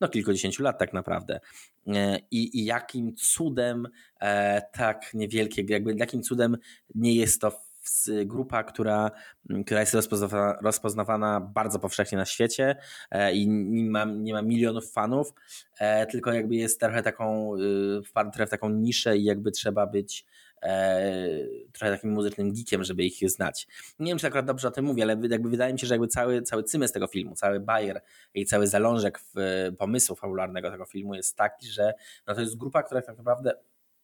[0.00, 1.40] no, kilkudziesięciu lat tak naprawdę.
[2.30, 3.88] I, I jakim cudem
[4.72, 6.56] tak niewielkie, jakby jakim cudem
[6.94, 7.60] nie jest to
[8.24, 9.10] grupa, która,
[9.50, 12.76] mm, która jest rozpoznawana, rozpoznawana bardzo powszechnie na świecie
[13.10, 15.34] e, i nie ma, nie ma milionów fanów,
[15.78, 19.86] e, tylko jakby jest trochę taką, y, wpadł trochę w taką niszę i jakby trzeba
[19.86, 20.26] być
[20.62, 21.12] e,
[21.72, 23.68] trochę takim muzycznym geekiem, żeby ich znać.
[23.98, 26.08] Nie wiem, czy akurat dobrze o tym mówię, ale jakby wydaje mi się, że jakby
[26.08, 28.02] cały, cały cymys tego filmu, cały bajer
[28.34, 29.34] i cały zalążek w
[29.78, 31.94] pomysłu fabularnego tego filmu jest taki, że
[32.26, 33.54] no to jest grupa, która tak naprawdę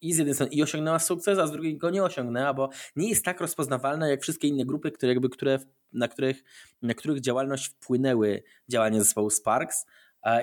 [0.01, 3.09] i z jednej strony i osiągnęła sukces, a z drugiej go nie osiągnęła, bo nie
[3.09, 5.59] jest tak rozpoznawalna jak wszystkie inne grupy, które jakby, które,
[5.93, 6.43] na, których,
[6.81, 9.85] na których działalność wpłynęły działania zespołu Sparks.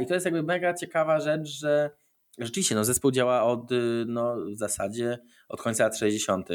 [0.03, 1.91] I to jest jakby mega ciekawa rzecz, że
[2.39, 3.71] rzeczywiście no, zespół działa od
[4.07, 5.19] no, w zasadzie
[5.49, 6.49] od końca lat 60.,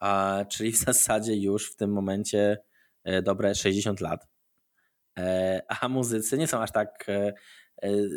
[0.00, 2.58] a, czyli w zasadzie już w tym momencie
[3.04, 4.28] e, dobre 60 lat.
[5.18, 7.32] E, a muzycy nie są aż tak e,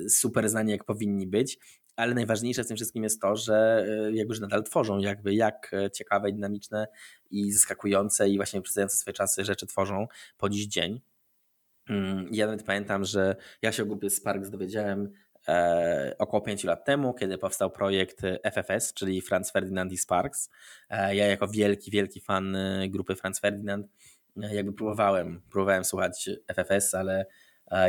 [0.09, 1.59] super znani, jak powinni być
[1.97, 5.71] ale najważniejsze w tym wszystkim jest to, że e, jakby że nadal tworzą, jakby jak
[5.73, 6.87] e, ciekawe, dynamiczne
[7.31, 10.07] i zaskakujące i właśnie przedstawiające swoje czasy rzeczy tworzą
[10.37, 11.01] po dziś dzień.
[11.89, 15.13] Mm, ja nawet pamiętam, że ja się o grupie Sparks dowiedziałem
[15.47, 20.49] e, około 5 lat temu, kiedy powstał projekt FFS, czyli Franz Ferdinand i Sparks.
[20.89, 22.57] Ja jako wielki, wielki fan
[22.89, 23.87] grupy Franz Ferdinand
[24.35, 27.25] jakby próbowałem, próbowałem słuchać FFS, ale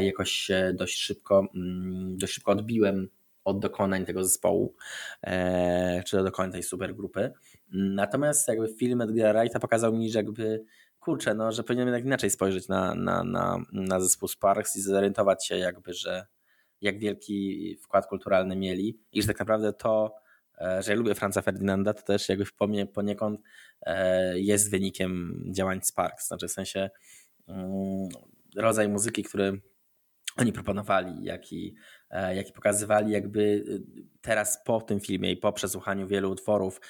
[0.01, 3.09] jakoś dość szybko, mm, dość szybko odbiłem
[3.49, 4.75] od dokonań tego zespołu,
[5.23, 7.33] e, czy do dokonań tej supergrupy.
[7.73, 10.65] Natomiast jakby film Edgara Wrighta pokazał mi, że jakby
[11.01, 15.47] kurczę, no, że powinienem jednak inaczej spojrzeć na, na, na, na zespół Sparks i zorientować
[15.47, 16.27] się jakby, że
[16.81, 20.15] jak wielki wkład kulturalny mieli i że tak naprawdę to,
[20.61, 22.45] e, że ja lubię Franza Ferdynanda, to też jakby
[22.95, 23.41] poniekąd
[23.83, 26.27] e, jest wynikiem działań Sparks.
[26.27, 26.91] Znaczy w sensie
[27.49, 28.09] mm,
[28.57, 29.61] rodzaj muzyki, który
[30.37, 31.75] oni proponowali, jaki,
[32.11, 33.65] jaki pokazywali, jakby
[34.21, 36.81] teraz po tym filmie i po przesłuchaniu wielu utworów,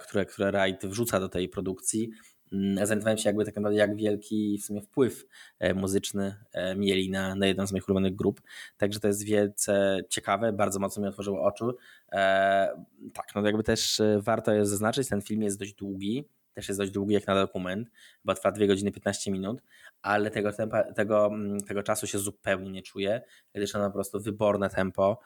[0.00, 2.10] które, które Wright wrzuca do tej produkcji,
[2.52, 5.26] Mm, zorientowałem się jakby tak naprawdę jak wielki w sumie wpływ
[5.58, 8.40] e, muzyczny e, mieli na, na jedną z moich ulubionych grup.
[8.76, 11.64] Także to jest wielce ciekawe, bardzo mocno mi otworzyło oczy.
[12.12, 12.84] E,
[13.14, 16.92] tak, no jakby też warto jest zaznaczyć, ten film jest dość długi, też jest dość
[16.92, 17.88] długi jak na dokument,
[18.24, 19.62] bo trwa 2 godziny 15 minut,
[20.02, 23.22] ale tego, tempa, tego, mm, tego czasu się zupełnie nie czuje,
[23.54, 25.20] gdyż ono po prostu wyborne tempo,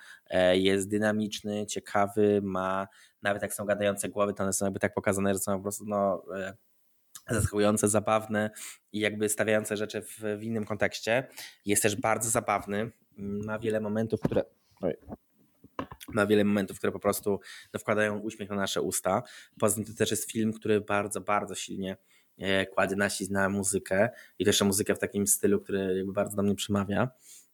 [0.52, 2.88] jest dynamiczny, ciekawy, ma
[3.22, 5.84] nawet jak są gadające głowy, to one są jakby tak pokazane, że są po prostu
[5.86, 6.22] no,
[7.28, 8.50] zaskakujące, zabawne
[8.92, 11.28] i jakby stawiające rzeczy w, w innym kontekście.
[11.66, 12.90] Jest też bardzo zabawny.
[13.18, 14.44] Ma wiele momentów, które.
[14.80, 14.94] Oj,
[16.08, 17.40] ma wiele momentów, które po prostu
[17.74, 19.22] no, wkładają uśmiech na nasze usta.
[19.58, 21.96] Poza tym to też jest film, który bardzo, bardzo silnie e,
[22.74, 26.54] kładzie nacisk na muzykę i też muzykę w takim stylu, który jakby bardzo do mnie
[26.54, 27.10] przemawia.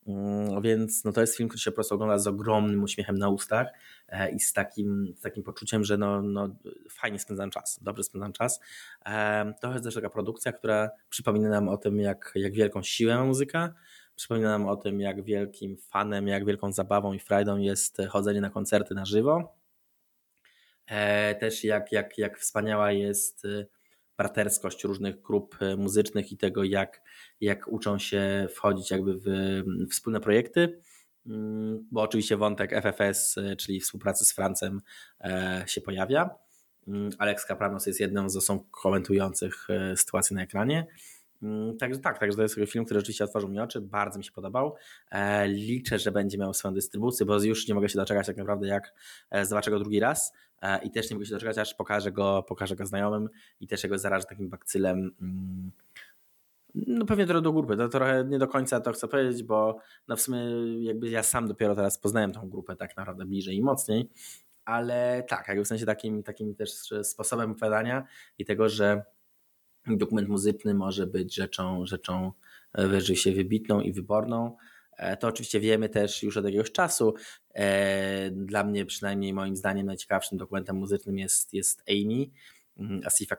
[0.07, 3.29] Mm, więc no to jest film, który się po prostu ogląda z ogromnym uśmiechem na
[3.29, 3.67] ustach
[4.09, 6.49] e, i z takim, z takim poczuciem, że no, no
[6.91, 8.61] fajnie spędzam czas, dobrze spędzam czas.
[9.07, 13.15] E, to jest też taka produkcja, która przypomina nam o tym, jak, jak wielką siłę
[13.17, 13.75] ma muzyka,
[14.17, 18.51] przypomina nam o tym, jak wielkim fanem, jak wielką zabawą i frajdą jest chodzenie na
[18.51, 19.57] koncerty na żywo.
[20.87, 23.47] E, też jak, jak, jak wspaniała jest
[24.19, 27.03] braterskość różnych grup e, muzycznych i tego, jak,
[27.41, 29.29] jak uczą się wchodzić jakby w
[29.91, 30.81] wspólne projekty.
[31.27, 34.81] Mm, bo oczywiście wątek FFS, e, czyli współpracy z Francem,
[35.21, 36.31] e, się pojawia.
[36.89, 40.87] Mm, Alex Kapranos jest jedną z osób komentujących sytuację na ekranie.
[41.43, 44.33] Mm, także tak, także to jest film, który rzeczywiście otworzył mi oczy, bardzo mi się
[44.33, 44.75] podobał.
[45.47, 48.95] Liczę, że będzie miał swoją dystrybucję, bo już nie mogę się doczekać tak naprawdę, jak
[49.43, 50.33] zobaczę go drugi raz.
[50.63, 53.29] E, i też nie mogę się doczekać, aż pokażę go, pokażę go znajomym
[53.61, 55.11] i też jego zarażę takim bakcylem.
[55.21, 55.71] Mm,
[56.75, 60.17] no pewnie trochę do grupy, to trochę nie do końca to chcę powiedzieć, bo no
[60.17, 60.39] w sumie
[60.81, 64.11] jakby ja sam dopiero teraz poznałem tą grupę tak naprawdę bliżej i mocniej,
[64.65, 66.71] ale tak, jakby w sensie takim, takim też
[67.03, 68.05] sposobem opowiadania
[68.39, 69.03] i tego, że
[69.87, 72.33] dokument muzyczny może być rzeczą, rzeczą
[72.75, 74.57] wyżej się wybitną i wyborną,
[74.97, 77.15] E, to oczywiście wiemy też już od jakiegoś czasu.
[77.55, 82.27] E, dla mnie przynajmniej moim zdaniem najciekawszym dokumentem muzycznym jest, jest Amy
[82.77, 83.37] mm, Asifa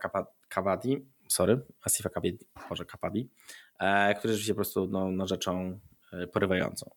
[0.50, 2.38] Kawadi, sorry, Asifa Kawadi,
[2.70, 3.30] może Kapadi,
[3.80, 5.80] e, który rzeczywiście po prostu no, no rzeczą
[6.34, 6.92] porywającą.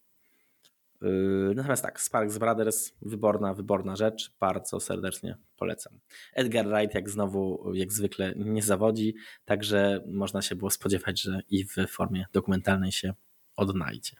[1.54, 6.00] Natomiast tak, Sparks Brothers, wyborna, wyborna rzecz, bardzo serdecznie polecam.
[6.34, 11.64] Edgar Wright, jak znowu, jak zwykle, nie zawodzi, także można się było spodziewać, że i
[11.64, 13.14] w formie dokumentalnej się
[13.56, 14.16] odnajdzie.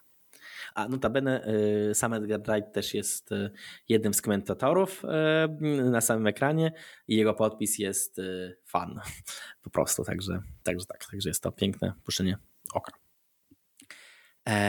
[0.75, 1.47] A notabene
[1.90, 3.51] y, sam Edgar Wright też jest y,
[3.88, 5.03] jednym z komentatorów
[5.85, 6.73] na samym ekranie
[7.09, 8.21] i jego podpis jest
[8.64, 9.01] fan
[9.64, 12.38] po prostu, także, także tak, także jest to piękne puszczenie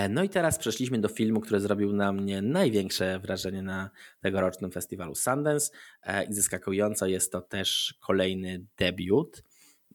[0.09, 3.89] no i teraz przeszliśmy do filmu, który zrobił na mnie największe wrażenie na
[4.21, 5.71] tegorocznym festiwalu Sundance
[6.03, 9.43] e, i zaskakująco jest to też kolejny debiut.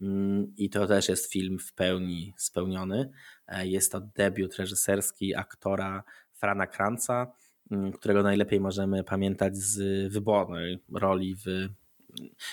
[0.00, 3.10] Mm, I to też jest film w pełni spełniony.
[3.48, 7.32] E, jest to debiut reżyserski aktora Frana Kranca,
[7.70, 11.68] mm, którego najlepiej możemy pamiętać z wybornej roli w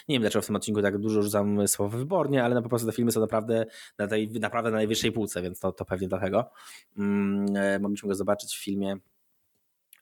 [0.08, 2.88] nie wiem dlaczego w tym odcinku tak dużo rzucam słowo wybornie, ale no po prostu
[2.88, 3.66] te filmy są naprawdę
[3.98, 6.52] na tej naprawdę na najwyższej półce, więc to, to pewnie dlatego.
[6.98, 8.98] Mm, e, mogliśmy go zobaczyć w filmie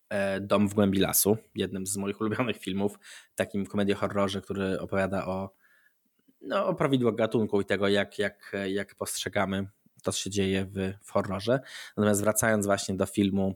[0.09, 2.99] e, Dom w głębi lasu, jednym z moich ulubionych filmów,
[3.35, 5.53] takim komedii horrorze, który opowiada o,
[6.41, 9.67] no, o prawidłach gatunku i tego, jak, jak, jak postrzegamy
[10.03, 11.59] to, co się dzieje w, w horrorze.
[11.97, 13.55] Natomiast wracając właśnie do filmu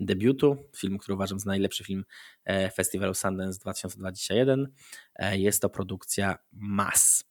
[0.00, 2.04] debiutu, filmu, który uważam za najlepszy film
[2.44, 4.68] e, festiwalu Sundance 2021,
[5.14, 7.24] e, jest to produkcja Mass.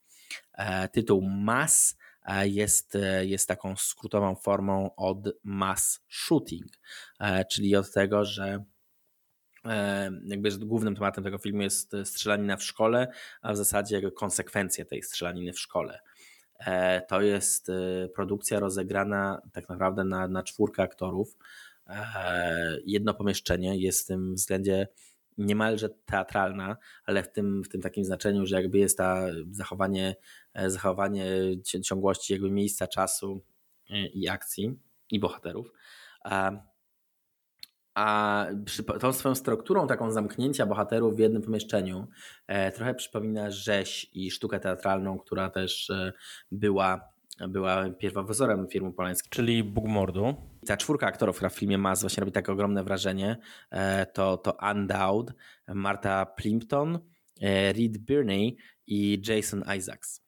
[0.54, 1.98] E, tytuł Mass
[2.44, 6.68] jest, jest taką skrótową formą od mass shooting,
[7.52, 8.64] czyli od tego, że
[10.26, 13.08] jakby głównym tematem tego filmu jest strzelanina w szkole,
[13.42, 16.00] a w zasadzie konsekwencje tej strzelaniny w szkole.
[17.08, 17.72] To jest
[18.16, 21.38] produkcja rozegrana tak naprawdę na, na czwórkę aktorów.
[21.88, 24.88] E, jedno pomieszczenie jest w tym względzie
[25.38, 30.16] niemalże teatralna, ale w tym, w tym takim znaczeniu, że jakby jest ta zachowanie,
[30.68, 31.26] zachowanie
[31.84, 33.42] ciągłości jakby miejsca, czasu
[34.14, 34.80] i akcji
[35.12, 35.72] i bohaterów.
[37.96, 38.48] A
[39.00, 42.08] tą swoją strukturą taką zamknięcia bohaterów w jednym pomieszczeniu
[42.48, 46.14] e, trochę przypomina rzeź i sztukę teatralną, która też e,
[46.52, 49.30] była, była pierwowzorem firmy polańskiej.
[49.30, 50.36] Czyli Bóg mordu.
[50.66, 53.38] Ta czwórka aktorów, która w filmie ma właśnie robi takie ogromne wrażenie,
[53.72, 55.34] e, to, to Ann Dowd,
[55.68, 57.00] Marta Plimpton,
[57.42, 58.58] e, Reed Birney
[58.88, 60.22] i Jason Isaacs.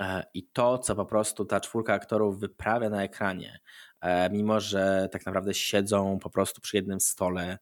[0.00, 3.58] E, I to, co po prostu ta czwórka aktorów wyprawia na ekranie,
[4.30, 7.58] mimo że tak naprawdę siedzą po prostu przy jednym stole,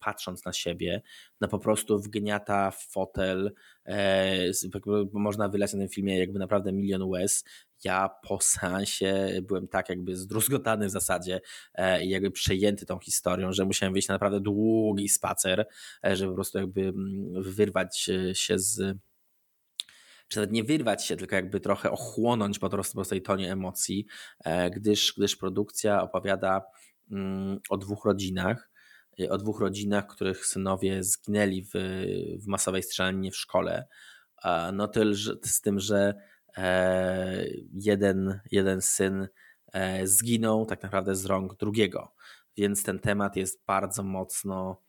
[0.00, 1.02] patrząc na siebie,
[1.40, 3.52] no po prostu wgniata w fotel.
[5.12, 7.44] Można wylać na tym filmie jakby naprawdę milion łez.
[7.84, 11.40] Ja po seansie byłem tak jakby zdruzgotany w zasadzie
[12.02, 15.66] i jakby przejęty tą historią, że musiałem wyjść na naprawdę długi spacer,
[16.02, 18.98] żeby po prostu jakby mm, wyrwać się z
[20.32, 24.06] czy nawet nie wyrwać się, tylko jakby trochę ochłonąć po prostu po tej tonie emocji,
[24.44, 26.62] e, gdyż, gdyż produkcja opowiada
[27.10, 28.70] mm, o dwóch rodzinach,
[29.20, 31.70] e, o dwóch rodzinach, których synowie zginęli w,
[32.38, 33.86] w masowej strzelaninie w szkole.
[34.72, 36.14] No tyle z tym, że e,
[37.72, 39.28] jeden, jeden syn
[40.04, 42.14] zginął tak naprawdę z rąk drugiego,
[42.56, 44.82] więc ten temat jest bardzo mocno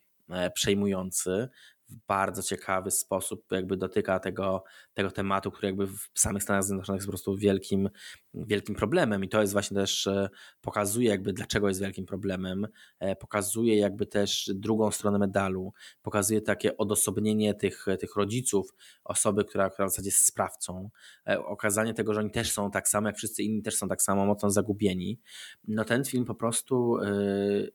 [0.53, 1.49] przejmujący
[1.89, 6.99] w bardzo ciekawy sposób jakby dotyka tego, tego tematu, który jakby w samych Stanach Zjednoczonych
[6.99, 7.89] jest po prostu wielkim,
[8.33, 10.29] wielkim problemem i to jest właśnie też, e,
[10.61, 12.67] pokazuje jakby dlaczego jest wielkim problemem,
[12.99, 18.73] e, pokazuje jakby też drugą stronę medalu, pokazuje takie odosobnienie tych, tych rodziców,
[19.03, 20.89] osoby, która, która w zasadzie jest sprawcą,
[21.27, 24.01] e, okazanie tego, że oni też są tak samo, jak wszyscy inni też są tak
[24.01, 25.19] samo mocno zagubieni.
[25.67, 26.97] No ten film po prostu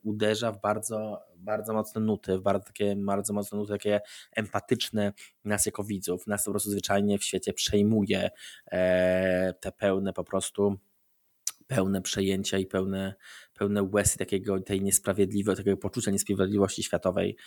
[0.03, 4.01] uderza w bardzo bardzo mocne nuty, w bardzo, takie, bardzo mocne nuty takie
[4.31, 5.13] empatyczne
[5.45, 6.27] nas jako widzów.
[6.27, 8.29] Nas po prostu zwyczajnie w świecie przejmuje
[8.71, 10.48] e, te pełne po prostu
[11.67, 13.15] pełne przejęcia i pełne,
[13.53, 17.37] pełne łez takiego, tej niesprawiedliwości, takiego poczucia niesprawiedliwości światowej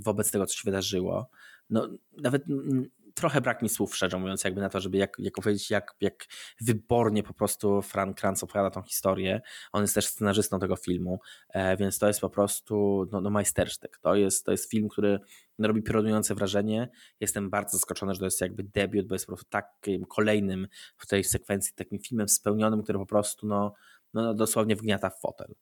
[0.00, 1.30] wobec tego, co się wydarzyło.
[1.70, 1.88] No,
[2.22, 2.44] nawet
[3.18, 6.26] trochę brak mi słów, szczerze mówiąc, jakby na to, żeby jak, jak powiedzieć, jak, jak
[6.60, 9.40] wybornie po prostu Frank Kranz opowiada tą historię.
[9.72, 13.98] On jest też scenarzystą tego filmu, e, więc to jest po prostu no, no majstersztyk.
[13.98, 15.18] To jest, to jest film, który
[15.58, 16.88] robi piorunujące wrażenie.
[17.20, 21.06] Jestem bardzo zaskoczony, że to jest jakby debiut, bo jest po prostu takim kolejnym w
[21.06, 23.74] tej sekwencji, takim filmem spełnionym, który po prostu no,
[24.14, 25.54] no dosłownie wgniata w fotel.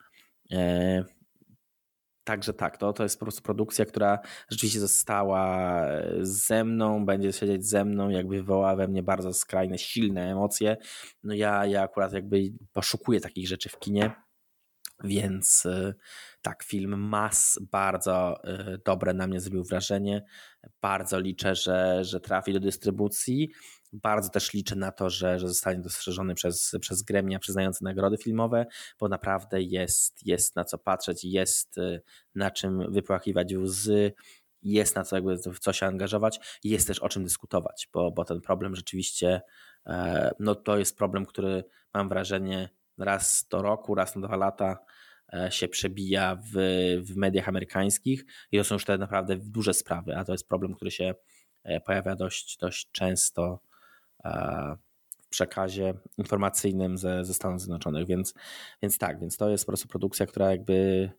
[2.27, 4.19] E, Także tak, to, to jest po prostu produkcja, która
[4.51, 5.83] rzeczywiście została
[6.21, 10.77] ze mną, będzie siedzieć ze mną, jakby wywołała we mnie bardzo skrajne, silne emocje.
[11.23, 14.11] No ja, ja akurat jakby poszukuję takich rzeczy w kinie,
[15.05, 15.95] więc y,
[16.43, 20.25] tak, film Mas bardzo y, dobre na mnie zrobił wrażenie.
[20.83, 23.51] Bardzo liczę, że, że trafi do dystrybucji.
[24.03, 28.67] Bardzo też liczę na to, że, że zostanie dostrzeżony przez, przez gremia przyznające nagrody filmowe,
[29.01, 32.03] bo naprawdę jest, jest na co patrzeć, jest y,
[32.35, 34.13] na czym wypłakiwać łzy,
[34.63, 38.25] jest na co jakby w co się angażować jest też o czym dyskutować, bo, bo
[38.25, 39.41] ten problem rzeczywiście
[39.87, 42.69] e, no to jest problem, który mam wrażenie
[42.99, 44.79] raz do roku, raz na dwa lata
[45.33, 46.53] e, się przebija w,
[47.03, 50.75] w mediach amerykańskich i to są już te naprawdę duże sprawy, a to jest problem,
[50.75, 51.15] który się
[51.65, 53.61] e, pojawia dość, dość często
[55.23, 58.35] w przekazie informacyjnym ze, ze Stanów Zjednoczonych, więc,
[58.83, 61.11] więc tak, więc to jest po prostu produkcja, która jakby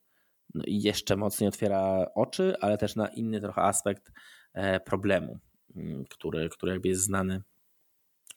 [0.53, 4.11] no jeszcze mocniej otwiera oczy, ale też na inny trochę aspekt
[4.53, 5.39] e, problemu,
[5.75, 7.41] mm, który, który jakby jest znany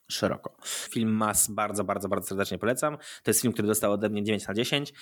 [0.08, 0.56] szeroko.
[0.64, 2.96] Film Mas bardzo, bardzo, bardzo serdecznie polecam.
[2.96, 4.92] To jest film, który dostał ode mnie 9 na 10,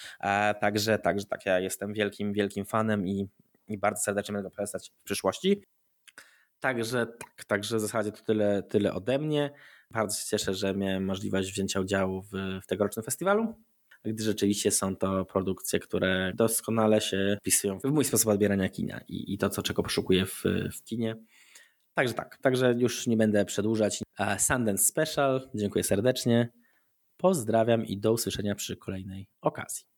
[0.60, 3.28] także, także tak, ja jestem wielkim, wielkim fanem i,
[3.68, 5.62] i bardzo serdecznie będę go polecać w przyszłości.
[6.61, 9.50] Także tak, także w zasadzie to tyle, tyle ode mnie.
[9.90, 13.54] Bardzo się cieszę, że miałem możliwość wzięcia udziału w, w tegorocznym festiwalu,
[14.04, 19.34] gdy rzeczywiście są to produkcje, które doskonale się wpisują w mój sposób odbierania kina i,
[19.34, 21.16] i to, co czego poszukuję w, w kinie.
[21.94, 24.02] Także tak, także już nie będę przedłużać.
[24.38, 26.52] Sundance Special, dziękuję serdecznie.
[27.16, 29.97] Pozdrawiam i do usłyszenia przy kolejnej okazji.